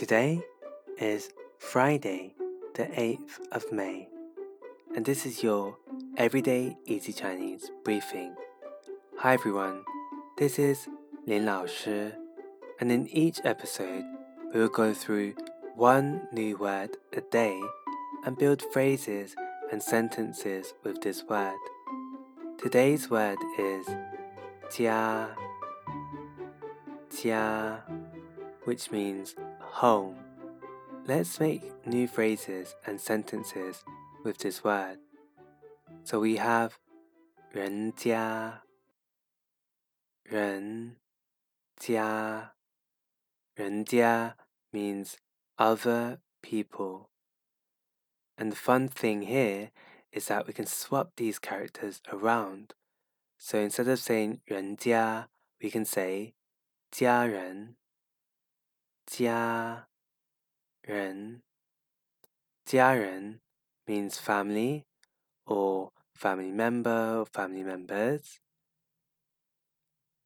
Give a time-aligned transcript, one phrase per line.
[0.00, 0.40] Today
[0.96, 1.28] is
[1.58, 2.32] Friday,
[2.74, 4.08] the 8th of May,
[4.96, 5.76] and this is your
[6.16, 8.34] Everyday Easy Chinese briefing.
[9.18, 9.84] Hi everyone,
[10.38, 10.88] this is
[11.26, 12.12] Lin Lao Shi,
[12.80, 14.04] and in each episode,
[14.54, 15.34] we will go through
[15.74, 17.60] one new word a day
[18.24, 19.36] and build phrases
[19.70, 21.60] and sentences with this word.
[22.56, 23.86] Today's word is
[24.70, 25.28] 家,
[27.10, 27.80] 家,
[28.64, 29.34] which means
[29.69, 30.17] home.
[31.07, 33.83] Let's make new phrases and sentences
[34.23, 34.97] with this word.
[36.03, 36.79] So we have
[37.51, 38.61] 人家,
[40.23, 40.95] 人
[41.77, 42.51] 家,
[43.55, 44.35] 人家
[44.71, 45.17] means
[45.57, 47.09] other people.
[48.37, 49.71] And the fun thing here
[50.11, 52.73] is that we can swap these characters around.
[53.37, 55.27] So instead of saying 人家,
[55.61, 56.33] we can say
[56.91, 57.75] 家人
[59.09, 59.87] 家
[60.81, 61.41] 人
[62.65, 63.41] 家人
[63.85, 64.85] means family
[65.45, 68.39] or family member or family members.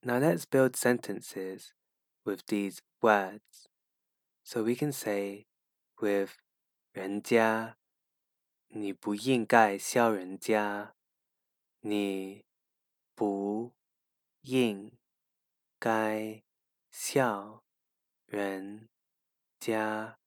[0.01, 1.73] Now let's build sentences
[2.23, 3.67] with these words.
[4.43, 5.47] So we can say
[6.01, 6.37] with
[6.93, 7.75] 人家，
[8.69, 10.95] 你不应该笑人家，
[11.81, 12.45] 你
[13.13, 13.73] 不
[14.41, 14.97] 应
[15.77, 16.43] 该
[16.89, 17.62] 笑
[18.27, 18.89] 人
[19.59, 20.17] 家,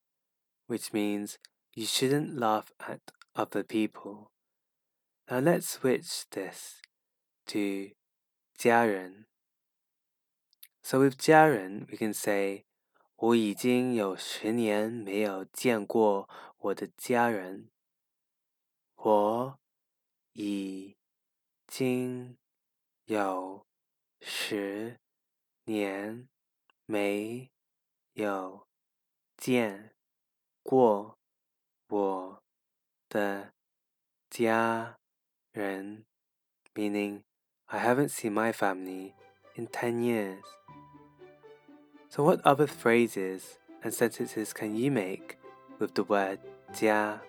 [0.67, 1.37] which means
[1.75, 3.01] you shouldn't laugh at
[3.35, 4.31] other people.
[5.29, 6.81] Now let's switch this
[7.47, 7.93] to
[8.57, 9.27] 家人.
[10.83, 12.65] So with 家人, we can say
[13.17, 17.71] 我已经有十年没有见过我的家人。
[18.97, 19.61] 我
[20.33, 20.97] 已
[21.67, 22.37] 经
[23.05, 23.67] 有
[24.21, 24.99] 十
[25.65, 26.29] 年
[26.87, 27.51] 没
[28.17, 28.67] 有
[29.37, 29.93] 见
[30.63, 31.19] 过
[31.89, 32.43] 我
[33.09, 33.53] 的
[34.31, 34.97] 家
[35.53, 36.05] 人，
[36.75, 37.23] meaning
[37.67, 39.15] I haven't seen my family
[39.55, 40.43] in 10 years.
[42.09, 45.39] So, what other phrases and sentences can you make
[45.79, 46.41] with the word
[46.73, 47.21] 家?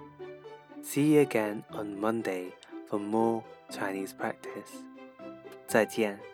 [0.83, 2.55] See you again on Monday
[2.89, 4.85] for more Chinese practice.
[5.67, 6.28] 再见。